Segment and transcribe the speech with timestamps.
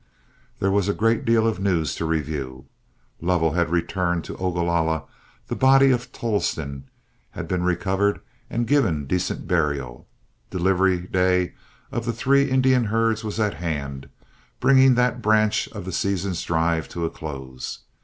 [0.57, 2.65] There was a great deal of news to review.
[3.21, 5.03] Lovell had returned to Ogalalla;
[5.45, 6.85] the body of Tolleston
[7.29, 8.19] had been recovered
[8.49, 10.07] and given decent burial;
[10.49, 11.53] delivery day
[11.91, 14.09] of the three Indian herds was at hand,
[14.59, 17.81] bringing that branch of the season's drive to a close.